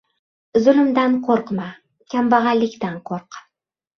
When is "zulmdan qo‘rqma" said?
0.67-1.67